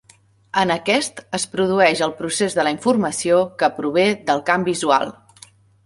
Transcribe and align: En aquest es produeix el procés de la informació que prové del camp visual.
En 0.61 0.71
aquest 0.75 1.21
es 1.39 1.45
produeix 1.51 2.01
el 2.07 2.15
procés 2.23 2.57
de 2.61 2.67
la 2.69 2.73
informació 2.79 3.45
que 3.61 3.73
prové 3.79 4.07
del 4.31 4.47
camp 4.53 4.71
visual. 4.73 5.19